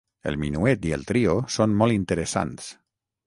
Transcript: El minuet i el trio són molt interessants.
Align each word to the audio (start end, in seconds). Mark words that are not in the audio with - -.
El 0.29 0.37
minuet 0.43 0.87
i 0.91 0.93
el 0.97 1.05
trio 1.11 1.35
són 1.57 1.77
molt 1.83 1.97
interessants. 1.97 2.73